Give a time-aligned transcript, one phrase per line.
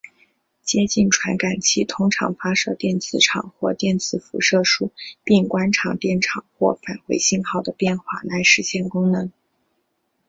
[0.63, 4.91] 接近传感器通常发射电磁场或电磁辐射束
[5.23, 9.31] 并观察电场或返回信号的变化来实现功能。